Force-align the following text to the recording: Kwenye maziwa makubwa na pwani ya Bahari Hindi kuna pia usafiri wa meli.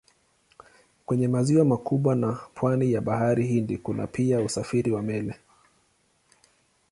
Kwenye 1.05 1.27
maziwa 1.27 1.65
makubwa 1.65 2.15
na 2.15 2.39
pwani 2.55 2.91
ya 2.93 3.01
Bahari 3.01 3.47
Hindi 3.47 3.77
kuna 3.77 4.07
pia 4.07 4.39
usafiri 4.41 4.91
wa 4.91 5.01
meli. 5.01 5.33